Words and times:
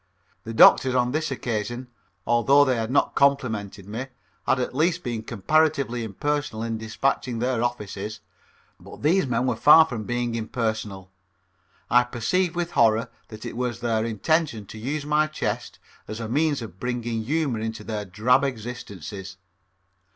The 0.45 0.53
doctors 0.55 0.95
on 0.95 1.11
this 1.11 1.29
occasion, 1.29 1.87
although 2.25 2.65
they 2.65 2.75
had 2.77 2.89
not 2.89 3.13
complimented 3.13 3.87
me, 3.87 4.07
had 4.47 4.59
at 4.59 4.73
least 4.73 5.03
been 5.03 5.21
comparatively 5.21 6.03
impersonal 6.03 6.63
in 6.63 6.79
despatching 6.79 7.37
their 7.37 7.63
offices, 7.63 8.19
but 8.79 9.03
these 9.03 9.27
men 9.27 9.45
were 9.45 9.55
far 9.55 9.85
from 9.85 10.05
being 10.05 10.33
impersonal. 10.33 11.11
I 11.87 12.03
perceived 12.03 12.55
with 12.55 12.71
horror 12.71 13.09
that 13.27 13.45
it 13.45 13.55
was 13.55 13.79
their 13.79 14.03
intention 14.03 14.65
to 14.73 14.79
use 14.79 15.05
my 15.05 15.27
chest 15.27 15.77
as 16.07 16.19
a 16.19 16.27
means 16.27 16.63
of 16.63 16.79
bringing 16.79 17.23
humor 17.25 17.59
into 17.59 17.83
their 17.83 18.03
drab 18.03 18.43
existences. 18.43 19.37